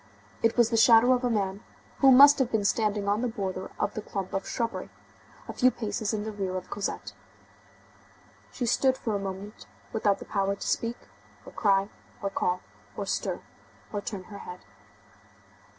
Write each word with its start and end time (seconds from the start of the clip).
It 0.41 0.57
was 0.57 0.71
the 0.71 0.77
shadow 0.77 1.13
of 1.13 1.23
a 1.23 1.29
man, 1.29 1.63
who 1.99 2.11
must 2.11 2.39
have 2.39 2.51
been 2.51 2.65
standing 2.65 3.07
on 3.07 3.21
the 3.21 3.27
border 3.27 3.69
of 3.79 3.93
the 3.93 4.01
clump 4.01 4.33
of 4.33 4.47
shrubbery, 4.49 4.89
a 5.47 5.53
few 5.53 5.69
paces 5.69 6.11
in 6.11 6.23
the 6.23 6.31
rear 6.31 6.57
of 6.57 6.71
Cosette. 6.71 7.13
She 8.51 8.65
stood 8.65 8.97
for 8.97 9.13
a 9.15 9.19
moment 9.19 9.67
without 9.93 10.17
the 10.17 10.25
power 10.25 10.55
to 10.55 10.67
speak, 10.67 10.97
or 11.45 11.51
cry, 11.51 11.87
or 12.19 12.31
call, 12.31 12.61
or 12.97 13.05
stir, 13.05 13.41
or 13.93 14.01
turn 14.01 14.23
her 14.23 14.39
head. 14.39 14.61